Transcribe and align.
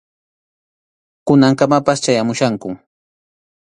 Kunankamapas 1.27 1.99
chayamuchkankum. 2.03 2.73